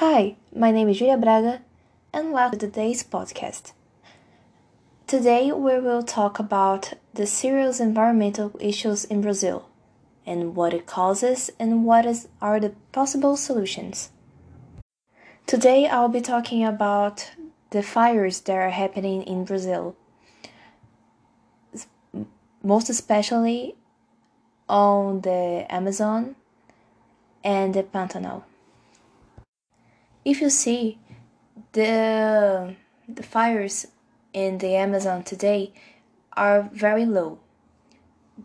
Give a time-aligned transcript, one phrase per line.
[0.00, 1.60] Hi, my name is Julia Braga,
[2.10, 3.72] and welcome to today's podcast.
[5.06, 9.68] Today we will talk about the serious environmental issues in Brazil
[10.24, 14.08] and what it causes and what is, are the possible solutions.
[15.46, 17.32] Today I'll be talking about
[17.68, 19.96] the fires that are happening in Brazil,
[22.62, 23.74] most especially
[24.66, 26.36] on the Amazon
[27.44, 28.44] and the Pantanal.
[30.24, 30.98] If you see
[31.72, 32.76] the
[33.08, 33.86] the fires
[34.32, 35.72] in the Amazon today
[36.34, 37.38] are very low,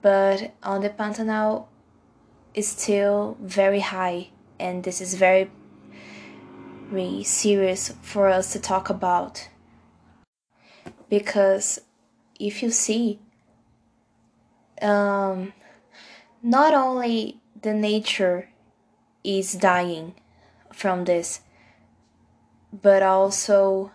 [0.02, 1.68] but on the Pantanal
[2.54, 5.52] is still very high, and this is very
[6.90, 9.50] really serious for us to talk about.
[11.10, 11.82] Because
[12.40, 13.20] if you see
[14.82, 15.52] um,
[16.42, 18.50] not only the nature
[19.24, 20.16] is dying
[20.72, 21.42] from this
[22.82, 23.92] but also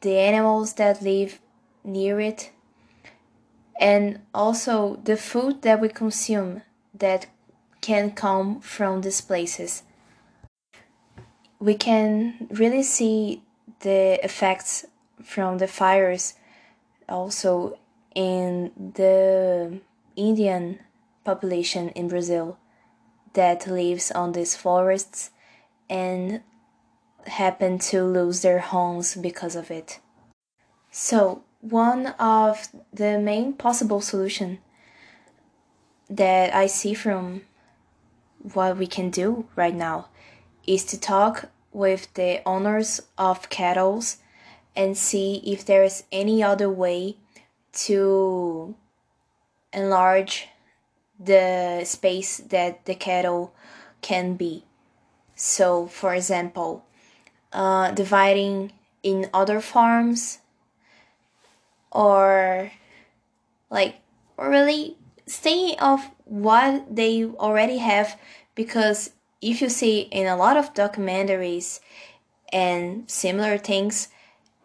[0.00, 1.40] the animals that live
[1.84, 2.50] near it,
[3.80, 6.62] and also the food that we consume
[6.94, 7.26] that
[7.80, 9.82] can come from these places.
[11.58, 13.42] We can really see
[13.80, 14.86] the effects
[15.22, 16.34] from the fires
[17.08, 17.78] also
[18.14, 19.80] in the
[20.16, 20.80] Indian
[21.24, 22.58] population in Brazil
[23.34, 25.30] that lives on these forests
[25.88, 26.42] and
[27.26, 30.00] happen to lose their homes because of it.
[30.90, 34.58] So, one of the main possible solution
[36.10, 37.42] that I see from
[38.54, 40.08] what we can do right now
[40.66, 44.02] is to talk with the owners of cattle
[44.74, 47.16] and see if there is any other way
[47.72, 48.74] to
[49.72, 50.48] enlarge
[51.18, 53.54] the space that the cattle
[54.00, 54.64] can be.
[55.34, 56.84] So, for example,
[57.52, 58.72] uh, dividing
[59.02, 60.38] in other farms
[61.90, 62.70] or
[63.70, 63.96] like
[64.38, 64.96] really
[65.26, 68.18] staying off what they already have?
[68.54, 69.10] Because
[69.40, 71.80] if you see in a lot of documentaries
[72.52, 74.08] and similar things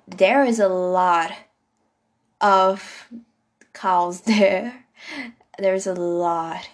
[0.07, 1.33] there is a lot
[2.39, 3.09] of
[3.73, 4.85] cows there.
[5.59, 6.69] There's a lot.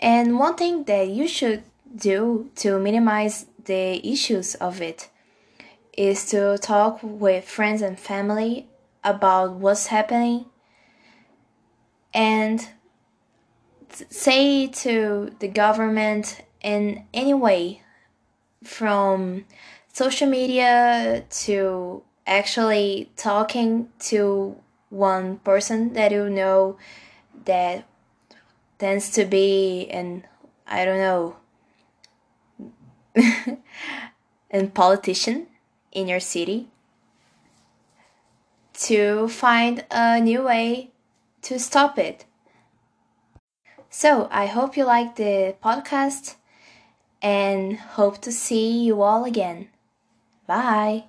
[0.00, 1.62] And one thing that you should
[1.94, 5.08] do to minimize the issues of it
[5.96, 8.68] is to talk with friends and family
[9.04, 10.46] about what's happening
[12.14, 12.68] and
[14.08, 17.82] say to the government in any way
[18.64, 19.44] from
[19.92, 24.56] social media to actually talking to
[24.88, 26.76] one person that you know
[27.44, 27.84] that
[28.78, 30.24] tends to be an
[30.66, 31.36] I don't know
[34.50, 35.46] a politician
[35.92, 36.68] in your city
[38.74, 40.90] to find a new way
[41.42, 42.24] to stop it.
[43.90, 46.34] So, I hope you like the podcast
[47.22, 49.68] and hope to see you all again.
[50.46, 51.04] Bye.